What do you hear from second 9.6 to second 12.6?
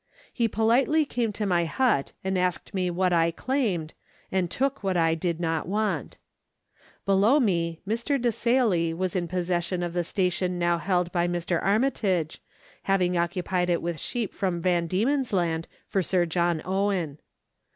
of, the station now held by Mr. Armytage,